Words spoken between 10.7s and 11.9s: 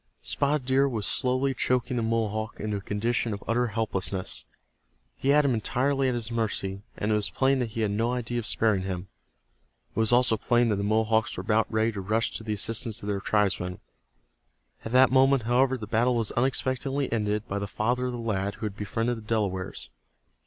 the Mohawks were about